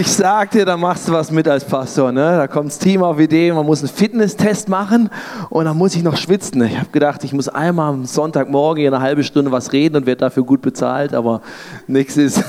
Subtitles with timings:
[0.00, 2.10] Ich sag dir, da machst du was mit als Pastor.
[2.10, 2.36] Ne?
[2.36, 5.08] Da kommt das Team auf Idee, man muss einen Fitnesstest machen
[5.50, 6.64] und dann muss ich noch schwitzen.
[6.64, 10.06] Ich habe gedacht, ich muss einmal am Sonntagmorgen hier eine halbe Stunde was reden und
[10.06, 11.42] werde dafür gut bezahlt, aber
[11.86, 12.42] nichts ist.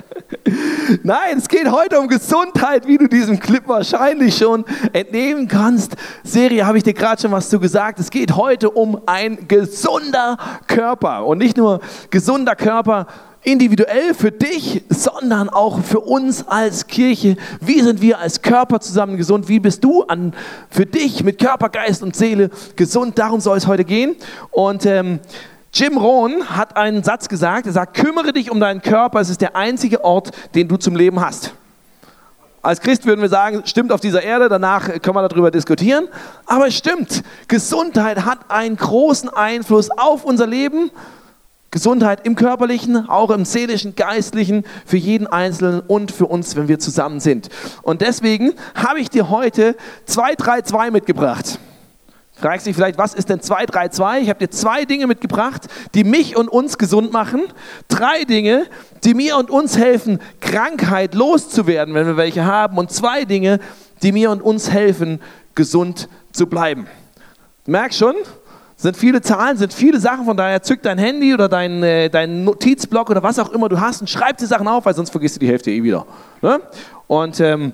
[1.02, 5.96] Nein, es geht heute um Gesundheit, wie du diesem Clip wahrscheinlich schon entnehmen kannst.
[6.22, 7.98] Serie habe ich dir gerade schon was zu gesagt.
[7.98, 10.36] Es geht heute um ein gesunder
[10.68, 13.08] Körper und nicht nur gesunder Körper,
[13.46, 17.36] individuell für dich, sondern auch für uns als Kirche.
[17.60, 19.48] Wie sind wir als Körper zusammen gesund?
[19.48, 20.34] Wie bist du an,
[20.68, 23.18] für dich mit Körper, Geist und Seele gesund?
[23.18, 24.16] Darum soll es heute gehen.
[24.50, 25.20] Und ähm,
[25.72, 27.66] Jim Rohn hat einen Satz gesagt.
[27.66, 29.20] Er sagt, kümmere dich um deinen Körper.
[29.20, 31.52] Es ist der einzige Ort, den du zum Leben hast.
[32.62, 36.08] Als Christ würden wir sagen, stimmt auf dieser Erde, danach können wir darüber diskutieren.
[36.46, 40.90] Aber es stimmt, Gesundheit hat einen großen Einfluss auf unser Leben
[41.76, 46.78] Gesundheit im körperlichen, auch im seelischen, geistlichen, für jeden Einzelnen und für uns, wenn wir
[46.78, 47.50] zusammen sind.
[47.82, 51.58] Und deswegen habe ich dir heute 232 mitgebracht.
[52.32, 54.22] Fragst dich vielleicht, was ist denn 232?
[54.22, 57.42] Ich habe dir zwei Dinge mitgebracht, die mich und uns gesund machen.
[57.88, 58.64] Drei Dinge,
[59.04, 62.78] die mir und uns helfen, Krankheit loszuwerden, wenn wir welche haben.
[62.78, 63.60] Und zwei Dinge,
[64.02, 65.20] die mir und uns helfen,
[65.54, 66.86] gesund zu bleiben.
[67.66, 68.14] Du merkst schon,
[68.76, 72.44] sind viele Zahlen, sind viele Sachen, von daher zück dein Handy oder dein, äh, dein
[72.44, 75.36] Notizblock oder was auch immer du hast und schreib die Sachen auf, weil sonst vergisst
[75.36, 76.06] du die Hälfte eh wieder.
[76.42, 76.60] Ne?
[77.06, 77.72] Und ähm,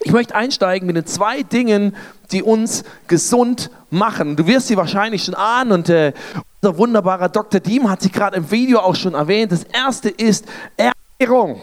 [0.00, 1.96] ich möchte einsteigen mit den zwei Dingen,
[2.30, 4.36] die uns gesund machen.
[4.36, 6.12] Du wirst sie wahrscheinlich schon ahnen und äh,
[6.60, 7.60] unser wunderbarer Dr.
[7.60, 9.50] Diem hat sie gerade im Video auch schon erwähnt.
[9.50, 10.44] Das erste ist
[10.76, 11.60] Ernährung.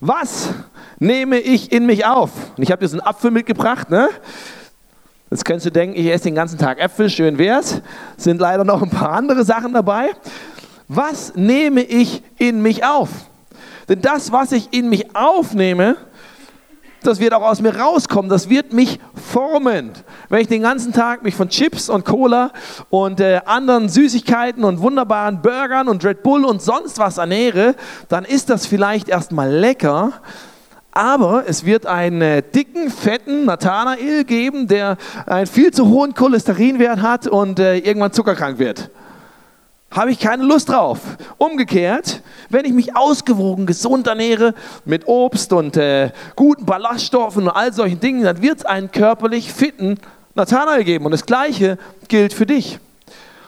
[0.00, 0.50] Was
[0.98, 2.30] nehme ich in mich auf?
[2.56, 4.08] Und ich habe dir so einen Apfel mitgebracht, ne?
[5.30, 7.82] Jetzt könntest du denken, ich esse den ganzen Tag Äpfel, schön wär's.
[8.16, 10.10] Sind leider noch ein paar andere Sachen dabei.
[10.88, 13.10] Was nehme ich in mich auf?
[13.90, 15.96] Denn das, was ich in mich aufnehme,
[17.02, 19.92] das wird auch aus mir rauskommen, das wird mich formen.
[20.30, 22.50] Wenn ich den ganzen Tag mich von Chips und Cola
[22.88, 27.74] und äh, anderen Süßigkeiten und wunderbaren Burgern und Red Bull und sonst was ernähre,
[28.08, 30.14] dann ist das vielleicht erstmal lecker,
[30.98, 37.00] aber es wird einen äh, dicken, fetten Nathanael geben, der einen viel zu hohen Cholesterinwert
[37.00, 38.90] hat und äh, irgendwann zuckerkrank wird.
[39.92, 40.98] Habe ich keine Lust drauf.
[41.38, 44.54] Umgekehrt, wenn ich mich ausgewogen, gesund ernähre,
[44.84, 49.52] mit Obst und äh, guten Ballaststoffen und all solchen Dingen, dann wird es einen körperlich
[49.52, 50.00] fitten
[50.34, 51.04] Nathanael geben.
[51.04, 52.80] Und das Gleiche gilt für dich.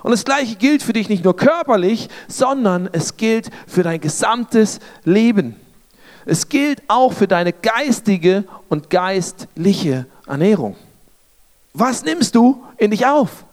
[0.04, 4.78] Und das Gleiche gilt für dich nicht nur körperlich, sondern es gilt für dein gesamtes
[5.04, 5.56] Leben.
[6.26, 10.74] Es gilt auch für deine geistige und geistliche Ernährung.
[11.72, 13.44] Was nimmst du in dich auf?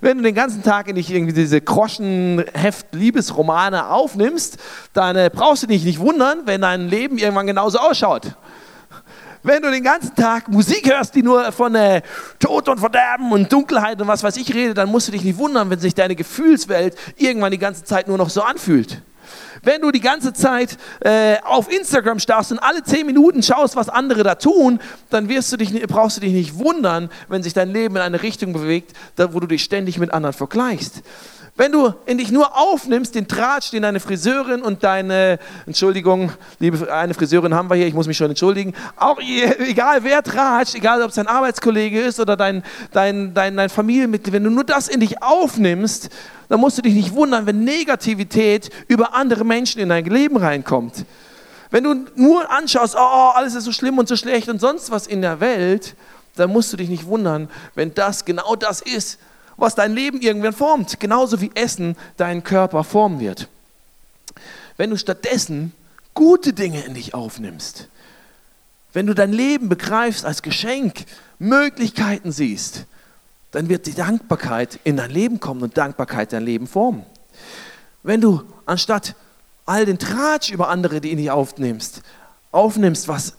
[0.00, 4.58] Wenn du den ganzen Tag in dich irgendwie diese Groschenheft-Liebesromane aufnimmst,
[4.92, 8.36] dann äh, brauchst du dich nicht wundern, wenn dein Leben irgendwann genauso ausschaut.
[9.42, 12.02] Wenn du den ganzen Tag Musik hörst, die nur von äh,
[12.38, 15.38] Tod und Verderben und Dunkelheit und was weiß ich rede, dann musst du dich nicht
[15.38, 19.00] wundern, wenn sich deine Gefühlswelt irgendwann die ganze Zeit nur noch so anfühlt.
[19.64, 23.88] Wenn du die ganze Zeit äh, auf Instagram starrst und alle zehn Minuten schaust, was
[23.88, 24.78] andere da tun,
[25.10, 28.22] dann wirst du dich, brauchst du dich nicht wundern, wenn sich dein Leben in eine
[28.22, 31.02] Richtung bewegt, da, wo du dich ständig mit anderen vergleichst.
[31.56, 36.92] Wenn du in dich nur aufnimmst, den Tratsch, den deine Friseurin und deine, Entschuldigung, liebe
[36.92, 41.00] eine Friseurin haben wir hier, ich muss mich schon entschuldigen, auch egal wer tratscht, egal
[41.02, 44.88] ob es dein Arbeitskollege ist oder dein, dein, dein, dein Familienmitglied, wenn du nur das
[44.88, 46.10] in dich aufnimmst,
[46.48, 51.04] dann musst du dich nicht wundern, wenn Negativität über andere Menschen in dein Leben reinkommt.
[51.70, 55.06] Wenn du nur anschaust, oh, alles ist so schlimm und so schlecht und sonst was
[55.06, 55.94] in der Welt,
[56.34, 59.20] dann musst du dich nicht wundern, wenn das genau das ist,
[59.56, 63.48] was dein Leben irgendwann formt, genauso wie Essen deinen Körper formen wird.
[64.76, 65.72] Wenn du stattdessen
[66.14, 67.88] gute Dinge in dich aufnimmst,
[68.92, 71.04] wenn du dein Leben begreifst als Geschenk,
[71.38, 72.86] Möglichkeiten siehst,
[73.50, 77.04] dann wird die Dankbarkeit in dein Leben kommen und Dankbarkeit dein Leben formen.
[78.02, 79.14] Wenn du anstatt
[79.66, 82.02] all den Tratsch über andere, die in dich aufnimmst,
[82.52, 83.34] aufnimmst, was,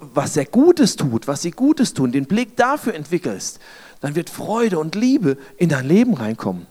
[0.00, 3.60] was sehr Gutes tut, was sie Gutes tun, den Blick dafür entwickelst,
[4.00, 6.66] dann wird Freude und Liebe in dein Leben reinkommen.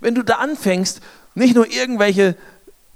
[0.00, 1.00] Wenn du da anfängst,
[1.34, 2.36] nicht nur irgendwelche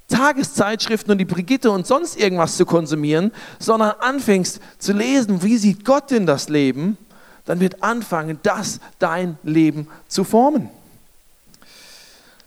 [0.07, 5.83] Tageszeitschriften und die Brigitte und sonst irgendwas zu konsumieren, sondern anfängst zu lesen, wie sieht
[5.85, 6.97] Gott denn das Leben,
[7.45, 10.69] dann wird anfangen, das dein Leben zu formen.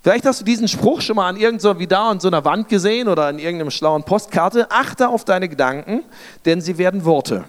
[0.02, 2.69] Vielleicht hast du diesen Spruch schon mal an irgendeiner, wie da an so einer Wand
[2.69, 4.70] gesehen oder an irgendeinem schlauen Postkarte.
[4.70, 6.02] Achte auf deine Gedanken,
[6.44, 7.44] denn sie werden Worte.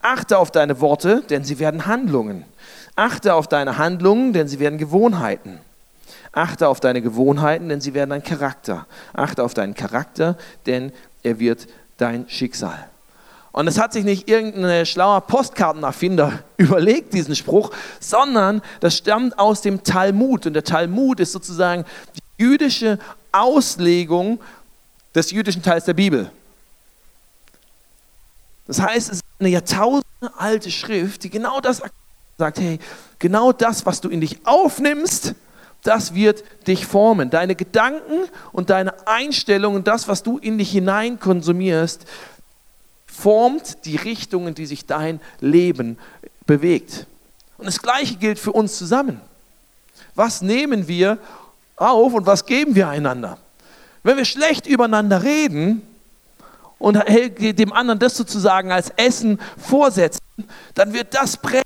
[0.00, 2.44] Achte auf deine Worte, denn sie werden Handlungen.
[2.98, 5.60] Achte auf deine Handlungen, denn sie werden Gewohnheiten.
[6.32, 8.86] Achte auf deine Gewohnheiten, denn sie werden ein Charakter.
[9.12, 10.36] Achte auf deinen Charakter,
[10.66, 10.92] denn
[11.22, 11.68] er wird
[11.98, 12.88] dein Schicksal.
[13.52, 19.60] Und es hat sich nicht irgendein schlauer Postkartenerfinder überlegt, diesen Spruch, sondern das stammt aus
[19.60, 20.46] dem Talmud.
[20.46, 21.84] Und der Talmud ist sozusagen
[22.16, 22.98] die jüdische
[23.30, 24.40] Auslegung
[25.14, 26.32] des jüdischen Teils der Bibel.
[28.66, 31.80] Das heißt, es ist eine Jahrtausende alte Schrift, die genau das
[32.38, 32.78] sagt, hey,
[33.18, 35.34] genau das, was du in dich aufnimmst,
[35.82, 37.30] das wird dich formen.
[37.30, 42.04] Deine Gedanken und deine Einstellungen, das, was du in dich hinein konsumierst,
[43.06, 45.98] formt die Richtung, in die sich dein Leben
[46.46, 47.06] bewegt.
[47.56, 49.20] Und das Gleiche gilt für uns zusammen.
[50.14, 51.18] Was nehmen wir
[51.76, 53.38] auf und was geben wir einander?
[54.04, 55.82] Wenn wir schlecht übereinander reden
[56.78, 56.96] und
[57.40, 60.20] dem anderen das sozusagen als Essen vorsetzen,
[60.74, 61.64] dann wird das prägen,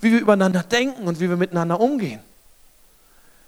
[0.00, 2.20] wie wir übereinander denken und wie wir miteinander umgehen.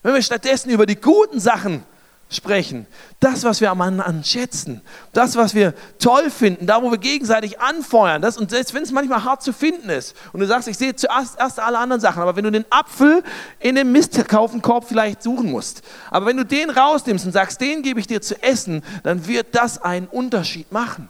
[0.03, 1.83] Wenn wir stattdessen über die guten Sachen
[2.31, 2.87] sprechen.
[3.19, 4.81] Das, was wir am anderen schätzen,
[5.13, 8.93] das, was wir toll finden, da, wo wir gegenseitig anfeuern, das, und selbst wenn es
[8.93, 12.23] manchmal hart zu finden ist und du sagst, ich sehe zuerst erst alle anderen Sachen,
[12.23, 13.23] aber wenn du den Apfel
[13.59, 18.01] in dem Mistkaufenkorb vielleicht suchen musst, aber wenn du den rausnimmst und sagst, den gebe
[18.01, 21.09] ich dir zu essen, dann wird das einen Unterschied machen.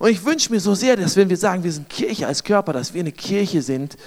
[0.00, 2.72] Und ich wünsche mir so sehr, dass wenn wir sagen, wir sind Kirche als Körper,
[2.72, 3.98] dass wir eine Kirche sind,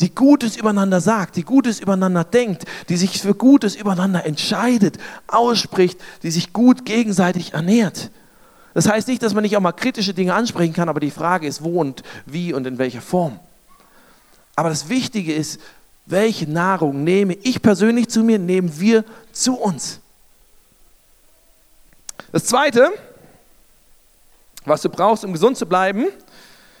[0.00, 6.00] die Gutes übereinander sagt, die Gutes übereinander denkt, die sich für Gutes übereinander entscheidet, ausspricht,
[6.24, 8.10] die sich gut gegenseitig ernährt.
[8.74, 11.46] Das heißt nicht, dass man nicht auch mal kritische Dinge ansprechen kann, aber die Frage
[11.46, 13.38] ist, wo und wie und in welcher Form.
[14.56, 15.60] Aber das Wichtige ist,
[16.06, 20.00] welche Nahrung nehme ich persönlich zu mir, nehmen wir zu uns.
[22.32, 22.90] Das Zweite,
[24.64, 26.06] was du brauchst, um gesund zu bleiben,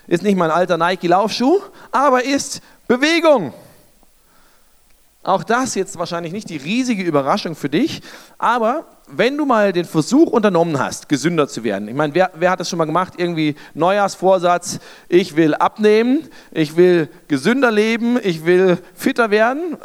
[0.06, 1.60] ist nicht mein alter Nike-Laufschuh,
[1.90, 3.52] aber ist Bewegung.
[5.22, 8.02] Auch das jetzt wahrscheinlich nicht die riesige Überraschung für dich,
[8.36, 12.50] aber wenn du mal den Versuch unternommen hast, gesünder zu werden, ich meine, wer, wer
[12.50, 13.14] hat das schon mal gemacht?
[13.16, 19.78] Irgendwie Neujahrsvorsatz, ich will abnehmen, ich will gesünder leben, ich will fitter werden.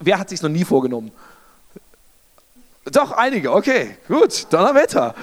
[0.00, 1.12] Wer hat sich noch nie vorgenommen?
[2.86, 5.14] Doch, einige, okay, gut, Donnerwetter.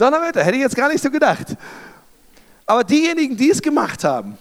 [0.00, 1.56] Donnerwetter, hätte ich jetzt gar nicht so gedacht.
[2.66, 4.38] Aber diejenigen, die es gemacht haben,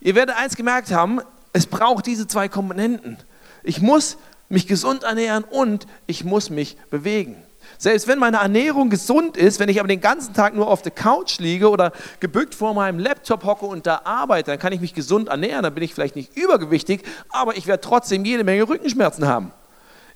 [0.00, 1.20] ihr werdet eins gemerkt haben,
[1.52, 3.16] es braucht diese zwei Komponenten.
[3.62, 4.16] Ich muss
[4.48, 7.36] mich gesund ernähren und ich muss mich bewegen.
[7.76, 10.92] Selbst wenn meine Ernährung gesund ist, wenn ich aber den ganzen Tag nur auf der
[10.92, 14.94] Couch liege oder gebückt vor meinem Laptop hocke und da arbeite, dann kann ich mich
[14.94, 19.26] gesund ernähren, dann bin ich vielleicht nicht übergewichtig, aber ich werde trotzdem jede Menge Rückenschmerzen
[19.26, 19.52] haben.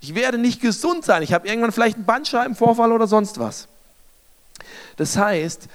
[0.00, 3.68] Ich werde nicht gesund sein, ich habe irgendwann vielleicht einen Bandscheibenvorfall oder sonst was.
[5.02, 5.66] Das heißt,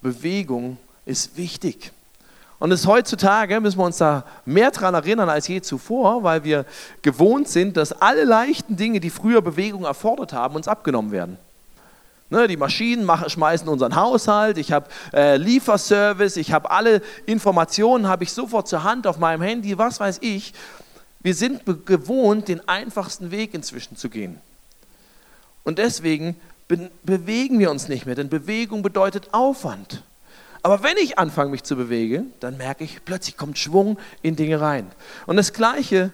[0.00, 1.92] Bewegung ist wichtig.
[2.58, 6.64] Und es heutzutage müssen wir uns da mehr daran erinnern als je zuvor, weil wir
[7.02, 11.36] gewohnt sind, dass alle leichten Dinge, die früher Bewegung erfordert haben, uns abgenommen werden.
[12.30, 18.08] Ne, die Maschinen machen, schmeißen unseren Haushalt, ich habe äh, Lieferservice, ich habe alle Informationen,
[18.08, 20.54] habe ich sofort zur Hand auf meinem Handy, was weiß ich.
[21.18, 24.40] Wir sind gewohnt, den einfachsten Weg inzwischen zu gehen.
[25.64, 26.34] Und deswegen
[26.70, 30.04] be bewegen wir uns nicht mehr, denn Bewegung bedeutet Aufwand.
[30.62, 34.60] Aber wenn ich anfange, mich zu bewegen, dann merke ich, plötzlich kommt Schwung in Dinge
[34.60, 34.86] rein.
[35.26, 36.12] Und das Gleiche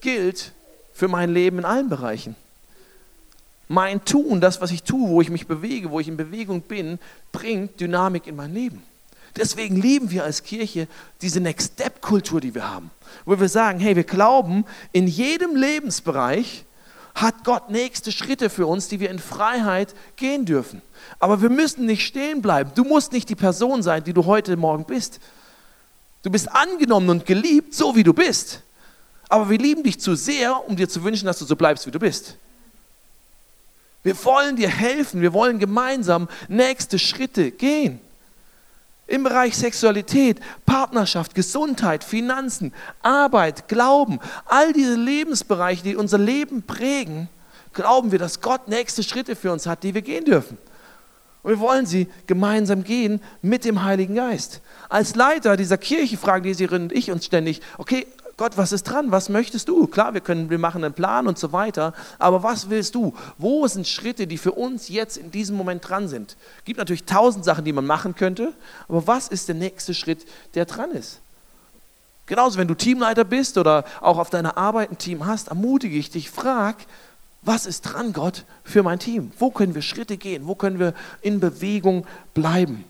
[0.00, 0.52] gilt
[0.94, 2.34] für mein Leben in allen Bereichen.
[3.68, 6.98] Mein Tun, das, was ich tue, wo ich mich bewege, wo ich in Bewegung bin,
[7.32, 8.82] bringt Dynamik in mein Leben.
[9.36, 10.86] Deswegen lieben wir als Kirche
[11.20, 12.90] diese Next-Step-Kultur, die wir haben,
[13.24, 16.64] wo wir sagen, hey, wir glauben, in jedem Lebensbereich
[17.14, 20.82] hat Gott nächste Schritte für uns, die wir in Freiheit gehen dürfen.
[21.18, 22.72] Aber wir müssen nicht stehen bleiben.
[22.74, 25.20] Du musst nicht die Person sein, die du heute Morgen bist.
[26.22, 28.62] Du bist angenommen und geliebt, so wie du bist.
[29.28, 31.90] Aber wir lieben dich zu sehr, um dir zu wünschen, dass du so bleibst, wie
[31.90, 32.36] du bist.
[34.02, 35.20] Wir wollen dir helfen.
[35.20, 38.00] Wir wollen gemeinsam nächste Schritte gehen.
[39.12, 47.28] Im Bereich Sexualität, Partnerschaft, Gesundheit, Finanzen, Arbeit, Glauben, all diese Lebensbereiche, die unser Leben prägen,
[47.74, 50.56] glauben wir, dass Gott nächste Schritte für uns hat, die wir gehen dürfen.
[51.42, 54.62] Und wir wollen sie gemeinsam gehen mit dem Heiligen Geist.
[54.88, 58.84] Als Leiter dieser Kirche fragen die Sirin und ich uns ständig, okay, Gott, was ist
[58.84, 59.10] dran?
[59.10, 59.86] Was möchtest du?
[59.86, 63.14] Klar, wir können, wir machen einen Plan und so weiter, aber was willst du?
[63.38, 66.36] Wo sind Schritte, die für uns jetzt in diesem Moment dran sind?
[66.64, 68.52] Gibt natürlich tausend Sachen, die man machen könnte,
[68.88, 71.20] aber was ist der nächste Schritt, der dran ist?
[72.26, 76.10] Genauso, wenn du Teamleiter bist oder auch auf deiner Arbeit ein Team hast, ermutige ich
[76.10, 76.76] dich, frag,
[77.42, 79.32] was ist dran, Gott, für mein Team?
[79.38, 80.46] Wo können wir Schritte gehen?
[80.46, 82.84] Wo können wir in Bewegung bleiben?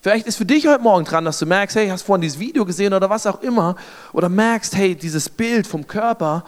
[0.00, 2.64] Vielleicht ist für dich heute Morgen dran, dass du merkst, hey, hast vorhin dieses Video
[2.64, 3.76] gesehen oder was auch immer,
[4.12, 6.44] oder merkst, hey, dieses Bild vom Körper,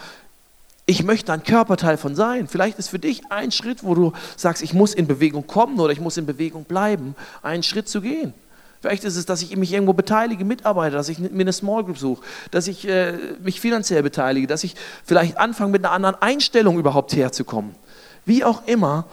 [0.90, 2.48] Ich möchte ein Körperteil von sein.
[2.48, 5.92] Vielleicht ist für dich ein Schritt, wo du sagst, ich muss in Bewegung kommen oder
[5.92, 8.34] ich muss in Bewegung bleiben, einen Schritt zu gehen.
[8.80, 11.96] Vielleicht ist es, dass ich mich irgendwo beteilige, mitarbeite, dass ich mir eine Small Group
[11.96, 16.76] suche, dass ich äh, mich finanziell beteilige, dass ich vielleicht anfange, mit einer anderen Einstellung
[16.76, 17.76] überhaupt herzukommen.
[18.24, 19.04] Wie auch immer.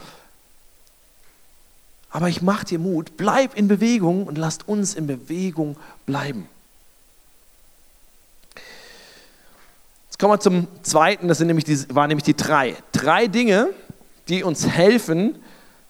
[2.17, 6.50] Aber ich mache dir Mut, bleib in Bewegung und lasst uns in Bewegung bleiben.
[10.07, 12.75] Jetzt kommen wir zum zweiten, das sind nämlich die, waren nämlich die drei.
[12.91, 13.69] Drei Dinge,
[14.29, 15.36] die uns helfen,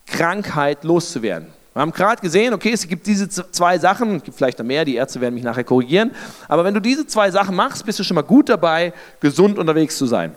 [0.05, 1.47] Krankheit loszuwerden.
[1.71, 4.83] Wir haben gerade gesehen, okay, es gibt diese zwei Sachen, es gibt vielleicht noch mehr,
[4.83, 6.11] die Ärzte werden mich nachher korrigieren,
[6.49, 8.91] aber wenn du diese zwei Sachen machst, bist du schon mal gut dabei,
[9.21, 10.35] gesund unterwegs zu sein.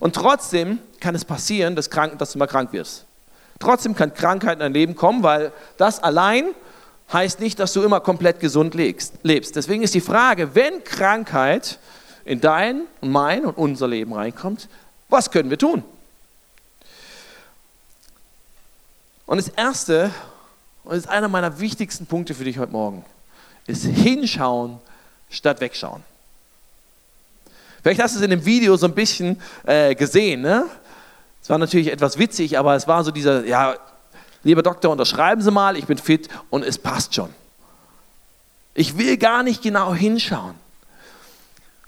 [0.00, 3.05] Und trotzdem kann es passieren, dass, krank, dass du mal krank wirst.
[3.58, 6.46] Trotzdem kann Krankheit in dein Leben kommen, weil das allein
[7.12, 9.56] heißt nicht, dass du immer komplett gesund lebst.
[9.56, 11.78] Deswegen ist die Frage, wenn Krankheit
[12.24, 14.68] in dein mein und unser Leben reinkommt,
[15.08, 15.84] was können wir tun?
[19.26, 20.10] Und das Erste,
[20.84, 23.04] und das ist einer meiner wichtigsten Punkte für dich heute Morgen,
[23.66, 24.78] ist hinschauen
[25.30, 26.02] statt wegschauen.
[27.82, 30.42] Vielleicht hast du es in dem Video so ein bisschen äh, gesehen.
[30.42, 30.66] Ne?
[31.46, 33.76] Es war natürlich etwas witzig, aber es war so dieser, ja,
[34.42, 37.28] lieber Doktor, unterschreiben Sie mal, ich bin fit und es passt schon.
[38.74, 40.56] Ich will gar nicht genau hinschauen.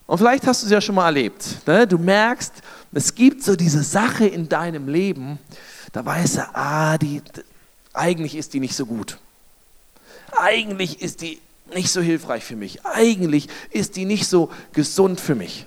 [0.06, 1.66] Und vielleicht hast du es ja schon mal erlebt.
[1.66, 1.88] Ne?
[1.88, 2.52] Du merkst,
[2.92, 5.40] es gibt so diese Sache in deinem Leben,
[5.92, 7.20] da weißt du, ah, die,
[7.92, 9.18] eigentlich ist die nicht so gut.
[10.40, 11.40] Eigentlich ist die
[11.74, 12.86] nicht so hilfreich für mich.
[12.86, 15.66] Eigentlich ist die nicht so gesund für mich.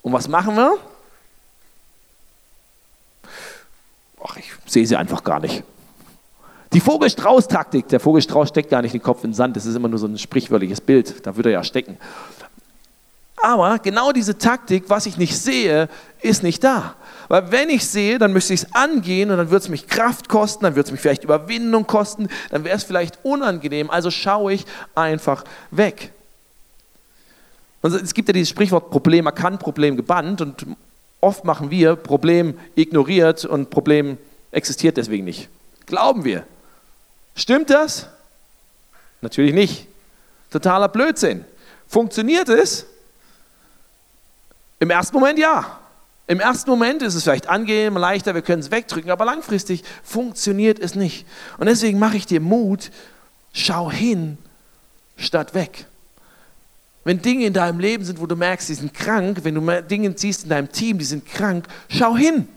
[0.00, 0.78] Und was machen wir?
[4.28, 5.64] Ach, ich sehe sie einfach gar nicht.
[6.72, 7.88] Die Vogelstrauß-Taktik.
[7.88, 9.56] Der Vogelstrauß steckt gar nicht den Kopf in den Sand.
[9.56, 11.26] Das ist immer nur so ein sprichwörtliches Bild.
[11.26, 11.96] Da würde er ja stecken.
[13.42, 15.88] Aber genau diese Taktik, was ich nicht sehe,
[16.20, 16.96] ist nicht da.
[17.28, 20.28] Weil wenn ich sehe, dann müsste ich es angehen und dann wird es mich Kraft
[20.28, 23.90] kosten, dann wird es mich vielleicht Überwindung kosten, dann wäre es vielleicht unangenehm.
[23.90, 26.12] Also schaue ich einfach weg.
[27.80, 30.66] Und es gibt ja dieses Sprichwort Problem erkannt, Problem gebannt und
[31.20, 34.18] oft machen wir Problem ignoriert und Problem
[34.50, 35.48] existiert deswegen nicht.
[35.86, 36.44] Glauben wir.
[37.34, 38.06] Stimmt das?
[39.20, 39.86] Natürlich nicht.
[40.50, 41.44] Totaler Blödsinn.
[41.86, 42.86] Funktioniert es?
[44.80, 45.78] Im ersten Moment ja.
[46.26, 50.78] Im ersten Moment ist es vielleicht angenehm, leichter, wir können es wegdrücken, aber langfristig funktioniert
[50.78, 51.26] es nicht.
[51.56, 52.90] Und deswegen mache ich dir Mut,
[53.54, 54.36] schau hin
[55.16, 55.86] statt weg.
[57.04, 60.12] Wenn Dinge in deinem Leben sind, wo du merkst, die sind krank, wenn du Dinge
[60.16, 62.48] siehst in deinem Team, die sind krank, schau hin.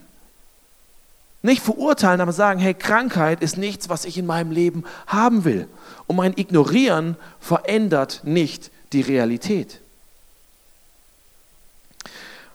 [1.43, 5.67] Nicht verurteilen, aber sagen, hey, Krankheit ist nichts, was ich in meinem Leben haben will.
[6.05, 9.79] Und mein Ignorieren verändert nicht die Realität.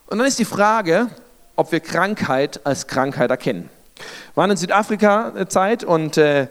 [0.07, 1.09] Und dann ist die Frage,
[1.57, 3.69] ob wir Krankheit als Krankheit erkennen.
[3.97, 6.47] Wir waren in Südafrika eine Zeit und äh,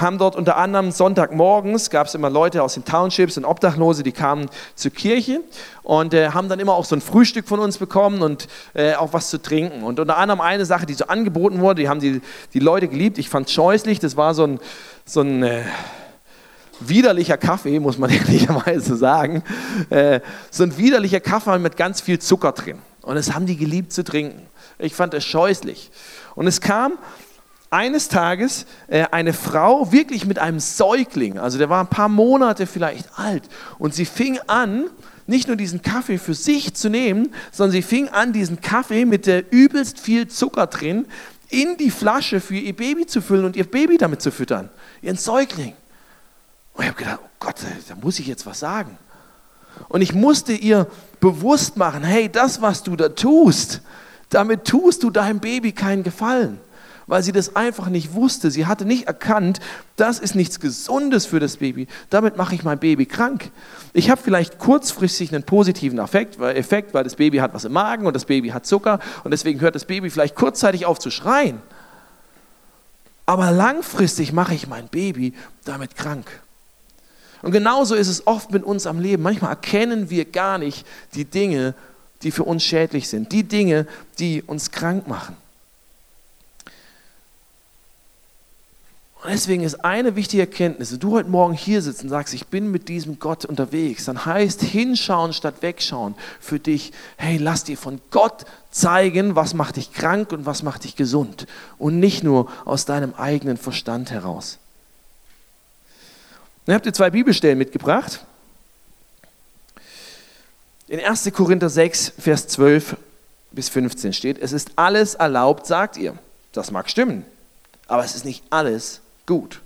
[0.00, 4.12] haben dort unter anderem Sonntagmorgens, gab es immer Leute aus den Townships und Obdachlose, die
[4.12, 5.40] kamen zur Kirche
[5.82, 9.12] und äh, haben dann immer auch so ein Frühstück von uns bekommen und äh, auch
[9.12, 9.82] was zu trinken.
[9.82, 12.20] Und unter anderem eine Sache, die so angeboten wurde, die haben die,
[12.54, 14.60] die Leute geliebt, ich fand es scheußlich, das war so ein,
[15.04, 15.62] so ein äh,
[16.80, 19.42] widerlicher Kaffee, muss man ehrlicherweise sagen,
[19.90, 22.78] äh, so ein widerlicher Kaffee mit ganz viel Zucker drin.
[23.02, 24.42] Und es haben die geliebt zu trinken.
[24.78, 25.90] Ich fand es scheußlich.
[26.34, 26.92] Und es kam
[27.70, 32.66] eines Tages äh, eine Frau wirklich mit einem Säugling, also der war ein paar Monate
[32.66, 33.44] vielleicht alt,
[33.78, 34.86] und sie fing an,
[35.26, 39.26] nicht nur diesen Kaffee für sich zu nehmen, sondern sie fing an, diesen Kaffee mit
[39.26, 41.06] der übelst viel Zucker drin
[41.48, 44.68] in die Flasche für ihr Baby zu füllen und ihr Baby damit zu füttern,
[45.02, 45.74] ihren Säugling.
[46.74, 47.56] Und ich habe gedacht, oh Gott,
[47.88, 48.98] da muss ich jetzt was sagen.
[49.88, 50.88] Und ich musste ihr
[51.20, 53.82] bewusst machen, hey, das, was du da tust,
[54.28, 56.58] damit tust du deinem Baby keinen Gefallen.
[57.10, 58.52] Weil sie das einfach nicht wusste.
[58.52, 59.58] Sie hatte nicht erkannt,
[59.96, 61.88] das ist nichts Gesundes für das Baby.
[62.08, 63.50] Damit mache ich mein Baby krank.
[63.92, 68.14] Ich habe vielleicht kurzfristig einen positiven Effekt, weil, das Baby hat was im Magen und
[68.14, 71.60] das Baby hat Zucker und deswegen hört das Baby vielleicht kurzzeitig auf zu schreien.
[73.26, 76.30] Aber langfristig mache ich mein Baby damit krank.
[77.42, 79.24] Und genauso ist es oft mit uns am Leben.
[79.24, 80.86] Manchmal erkennen wir gar nicht
[81.16, 81.74] die Dinge,
[82.22, 83.88] die für uns schädlich sind, die Dinge,
[84.20, 85.36] die uns krank machen.
[89.22, 92.46] Und deswegen ist eine wichtige Erkenntnis, wenn du heute Morgen hier sitzt und sagst, ich
[92.46, 97.76] bin mit diesem Gott unterwegs, dann heißt hinschauen statt wegschauen für dich, hey, lass dir
[97.76, 101.46] von Gott zeigen, was macht dich krank und was macht dich gesund
[101.76, 104.58] und nicht nur aus deinem eigenen Verstand heraus.
[106.64, 108.24] Dann habt ihr zwei Bibelstellen mitgebracht.
[110.88, 111.30] In 1.
[111.34, 112.96] Korinther 6, Vers 12
[113.50, 116.16] bis 15 steht, es ist alles erlaubt, sagt ihr.
[116.52, 117.26] Das mag stimmen,
[117.86, 119.62] aber es ist nicht alles gut.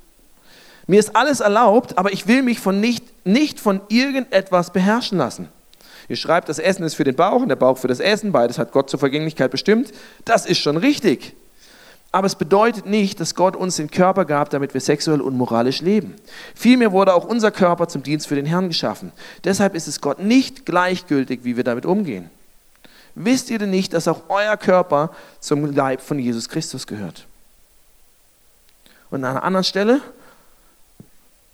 [0.86, 5.48] Mir ist alles erlaubt, aber ich will mich von nicht, nicht von irgendetwas beherrschen lassen.
[6.08, 8.30] Ihr schreibt, das Essen ist für den Bauch und der Bauch für das Essen.
[8.30, 9.92] Beides hat Gott zur Vergänglichkeit bestimmt.
[10.26, 11.34] Das ist schon richtig.
[12.12, 15.80] Aber es bedeutet nicht, dass Gott uns den Körper gab, damit wir sexuell und moralisch
[15.80, 16.14] leben.
[16.54, 19.10] Vielmehr wurde auch unser Körper zum Dienst für den Herrn geschaffen.
[19.44, 22.28] Deshalb ist es Gott nicht gleichgültig, wie wir damit umgehen.
[23.14, 27.26] Wisst ihr denn nicht, dass auch euer Körper zum Leib von Jesus Christus gehört?
[29.14, 30.00] Und an einer anderen Stelle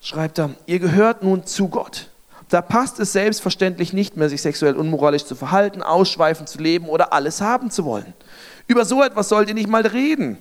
[0.01, 2.09] schreibt er, ihr gehört nun zu Gott.
[2.49, 7.13] Da passt es selbstverständlich nicht mehr, sich sexuell unmoralisch zu verhalten, ausschweifend zu leben oder
[7.13, 8.15] alles haben zu wollen.
[8.67, 10.39] Über so etwas sollt ihr nicht mal reden.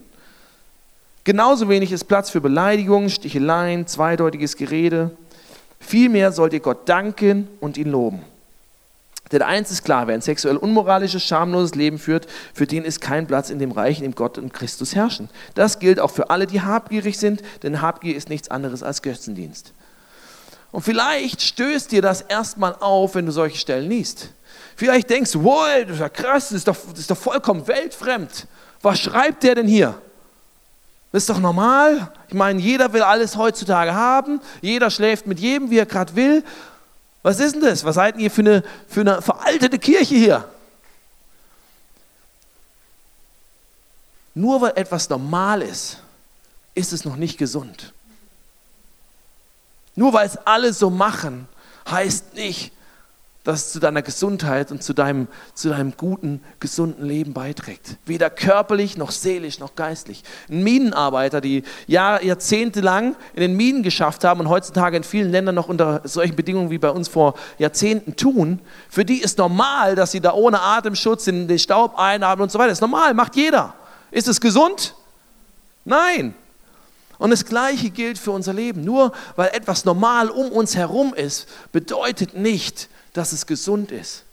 [1.25, 5.11] Genauso wenig ist Platz für Beleidigungen, Sticheleien, zweideutiges Gerede.
[5.81, 8.21] Vielmehr sollt ihr Gott danken und ihn loben.
[9.31, 13.27] Denn eins ist klar, wer ein sexuell unmoralisches, schamloses Leben führt, für den ist kein
[13.27, 15.29] Platz in dem Reich, in dem Gott und Christus herrschen.
[15.53, 19.74] Das gilt auch für alle, die habgierig sind, denn Habgier ist nichts anderes als Götzendienst.
[20.71, 24.29] Und vielleicht stößt dir das erstmal auf, wenn du solche Stellen liest.
[24.75, 27.67] Vielleicht denkst du, wow, das ist ja krass, das ist, doch, das ist doch vollkommen
[27.67, 28.48] weltfremd.
[28.81, 30.00] Was schreibt der denn hier?
[31.12, 32.12] Das ist doch normal.
[32.27, 34.39] Ich meine, jeder will alles heutzutage haben.
[34.62, 36.43] Jeder schläft mit jedem, wie er gerade will.
[37.21, 37.83] Was ist denn das?
[37.83, 40.49] Was seid ihr für eine, für eine veraltete Kirche hier?
[44.33, 45.97] Nur weil etwas normal ist,
[46.75, 47.93] ist es noch nicht gesund.
[49.95, 51.47] Nur weil es alle so machen,
[51.89, 52.71] heißt nicht,
[53.46, 57.96] dass es zu deiner Gesundheit und zu deinem, zu deinem guten, gesunden Leben beiträgt.
[58.05, 60.24] Weder körperlich noch seelisch noch geistlich.
[60.50, 65.55] Ein Minenarbeiter, die Jahr, jahrzehntelang in den Minen geschafft haben und heutzutage in vielen Ländern
[65.55, 68.59] noch unter solchen Bedingungen wie bei uns vor Jahrzehnten tun,
[68.90, 72.59] für die ist normal, dass sie da ohne Atemschutz in den Staub einatmen und so
[72.59, 72.70] weiter.
[72.70, 73.74] Das ist normal, macht jeder.
[74.11, 74.96] Ist es gesund?
[75.85, 76.33] Nein.
[77.20, 78.83] Und das Gleiche gilt für unser Leben.
[78.83, 84.24] Nur weil etwas normal um uns herum ist, bedeutet nicht, dass es gesund ist.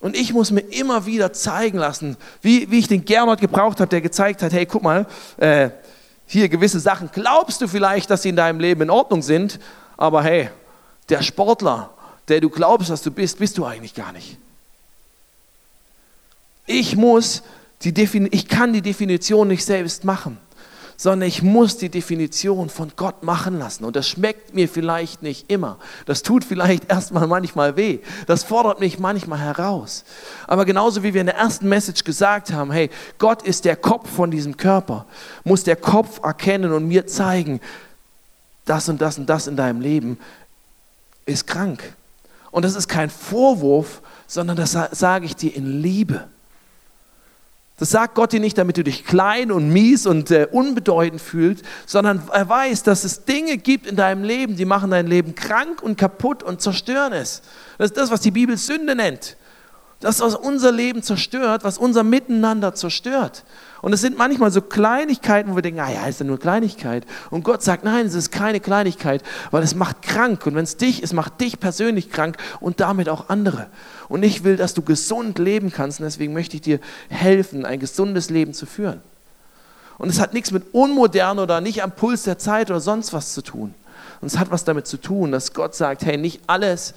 [0.00, 3.88] Und ich muss mir immer wieder zeigen lassen, wie, wie ich den Gernot gebraucht habe,
[3.88, 5.06] der gezeigt hat, hey, guck mal,
[5.38, 5.70] äh,
[6.26, 9.58] hier gewisse Sachen glaubst du vielleicht, dass sie in deinem Leben in Ordnung sind,
[9.96, 10.50] aber hey,
[11.08, 11.90] der Sportler,
[12.28, 14.36] der du glaubst, dass du bist, bist du eigentlich gar nicht.
[16.66, 17.42] Ich muss
[17.82, 20.38] die ich kann die Definition nicht selbst machen
[20.96, 23.84] sondern ich muss die Definition von Gott machen lassen.
[23.84, 25.78] Und das schmeckt mir vielleicht nicht immer.
[26.06, 28.00] Das tut vielleicht erstmal manchmal weh.
[28.26, 30.04] Das fordert mich manchmal heraus.
[30.46, 34.08] Aber genauso wie wir in der ersten Message gesagt haben, hey, Gott ist der Kopf
[34.08, 35.06] von diesem Körper,
[35.44, 37.60] muss der Kopf erkennen und mir zeigen,
[38.64, 40.18] das und das und das in deinem Leben
[41.26, 41.94] ist krank.
[42.50, 46.28] Und das ist kein Vorwurf, sondern das sage ich dir in Liebe.
[47.76, 51.64] Das sagt Gott dir nicht, damit du dich klein und mies und äh, unbedeutend fühlst,
[51.86, 55.82] sondern er weiß, dass es Dinge gibt in deinem Leben, die machen dein Leben krank
[55.82, 57.42] und kaputt und zerstören es.
[57.78, 59.36] Das ist das, was die Bibel Sünde nennt.
[59.98, 63.44] Das, was unser Leben zerstört, was unser Miteinander zerstört.
[63.84, 67.04] Und es sind manchmal so Kleinigkeiten, wo wir denken, naja, ah ist ja nur Kleinigkeit.
[67.28, 70.46] Und Gott sagt, nein, es ist keine Kleinigkeit, weil es macht krank.
[70.46, 73.66] Und wenn es dich, es macht dich persönlich krank und damit auch andere.
[74.08, 76.00] Und ich will, dass du gesund leben kannst.
[76.00, 79.02] Und deswegen möchte ich dir helfen, ein gesundes Leben zu führen.
[79.98, 83.34] Und es hat nichts mit unmodern oder nicht am Puls der Zeit oder sonst was
[83.34, 83.74] zu tun.
[84.22, 86.94] Und es hat was damit zu tun, dass Gott sagt, hey, nicht alles,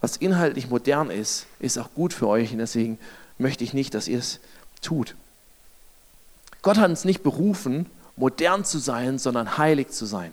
[0.00, 2.52] was inhaltlich modern ist, ist auch gut für euch.
[2.52, 2.98] Und deswegen
[3.36, 4.40] möchte ich nicht, dass ihr es
[4.80, 5.14] tut.
[6.66, 10.32] Gott hat uns nicht berufen, modern zu sein, sondern heilig zu sein.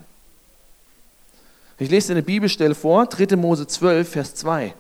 [1.78, 3.36] Ich lese eine Bibelstelle vor, 3.
[3.36, 4.74] Mose 12, Vers 2.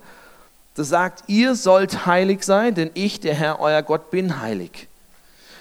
[0.73, 4.87] Das sagt, ihr sollt heilig sein, denn ich, der Herr, euer Gott, bin heilig.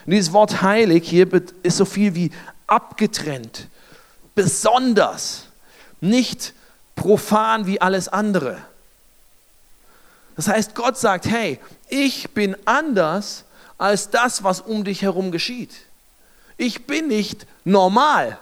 [0.06, 1.28] Und dieses Wort heilig hier
[1.62, 2.30] ist so viel wie
[2.66, 3.68] abgetrennt,
[4.34, 5.42] besonders,
[6.00, 6.54] nicht
[6.96, 8.56] profan wie alles andere.
[10.36, 13.44] Das heißt, Gott sagt, hey, ich bin anders
[13.82, 15.72] als das, was um dich herum geschieht.
[16.56, 18.38] Ich bin nicht normal.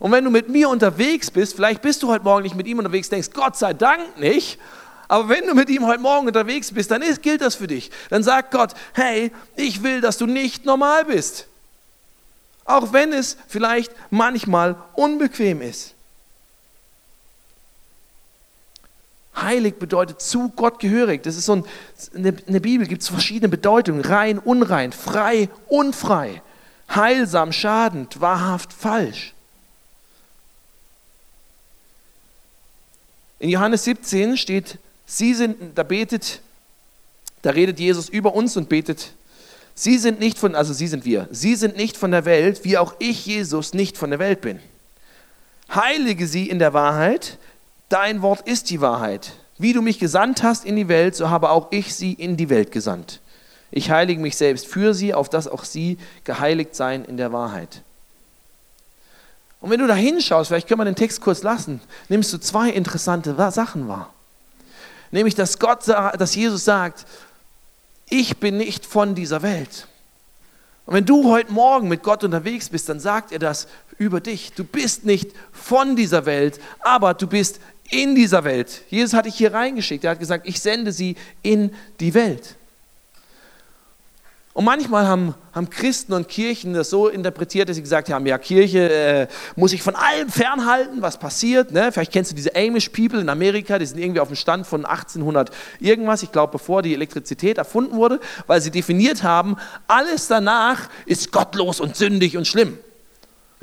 [0.00, 2.78] Und wenn du mit mir unterwegs bist, vielleicht bist du heute Morgen nicht mit ihm
[2.78, 4.58] unterwegs, denkst, Gott sei Dank nicht,
[5.06, 7.92] aber wenn du mit ihm heute Morgen unterwegs bist, dann ist, gilt das für dich.
[8.10, 11.46] Dann sagt Gott, hey, ich will, dass du nicht normal bist.
[12.64, 15.94] Auch wenn es vielleicht manchmal unbequem ist.
[19.34, 21.22] Heilig bedeutet zu Gott gehörig.
[21.22, 21.64] Das ist so ein,
[22.12, 24.02] in der Bibel gibt es verschiedene Bedeutungen.
[24.02, 26.42] Rein, unrein, frei, unfrei,
[26.94, 29.34] heilsam, schadend, wahrhaft, falsch.
[33.38, 36.40] In Johannes 17 steht, sie sind, da betet
[37.42, 39.12] Da redet Jesus über uns und betet,
[39.74, 42.78] Sie sind nicht von, also Sie sind wir, Sie sind nicht von der Welt, wie
[42.78, 44.60] auch ich, Jesus, nicht von der Welt bin.
[45.74, 47.38] Heilige sie in der Wahrheit,
[47.92, 49.32] dein Wort ist die Wahrheit.
[49.58, 52.48] Wie du mich gesandt hast in die Welt, so habe auch ich sie in die
[52.48, 53.20] Welt gesandt.
[53.70, 57.82] Ich heilige mich selbst für sie, auf dass auch sie geheiligt seien in der Wahrheit.
[59.60, 62.70] Und wenn du da hinschaust, vielleicht können wir den Text kurz lassen, nimmst du zwei
[62.70, 64.12] interessante Sachen wahr.
[65.10, 67.06] Nämlich, dass Gott, dass Jesus sagt,
[68.08, 69.86] ich bin nicht von dieser Welt.
[70.84, 74.52] Und wenn du heute Morgen mit Gott unterwegs bist, dann sagt er das über dich.
[74.52, 78.82] Du bist nicht von dieser Welt, aber du bist in dieser Welt.
[78.88, 80.04] Jesus hat dich hier reingeschickt.
[80.04, 82.56] Er hat gesagt, ich sende sie in die Welt.
[84.54, 88.36] Und manchmal haben, haben Christen und Kirchen das so interpretiert, dass sie gesagt haben, ja,
[88.36, 89.26] Kirche äh,
[89.56, 91.72] muss ich von allem fernhalten, was passiert.
[91.72, 91.90] Ne?
[91.90, 94.84] Vielleicht kennst du diese Amish People in Amerika, die sind irgendwie auf dem Stand von
[94.84, 95.50] 1800
[95.80, 101.32] irgendwas, ich glaube, bevor die Elektrizität erfunden wurde, weil sie definiert haben, alles danach ist
[101.32, 102.76] gottlos und sündig und schlimm.